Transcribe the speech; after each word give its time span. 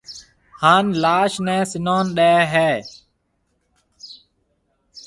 ھان 0.61 0.85
لاش 1.03 1.33
نيَ 1.45 1.57
سنان 1.71 2.05
ڏَي 2.17 2.33
ھيََََ 2.53 2.69